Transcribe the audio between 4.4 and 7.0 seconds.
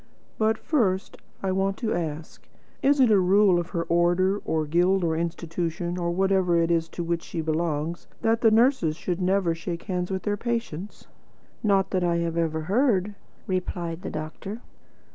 or guild, or institution, or whatever it is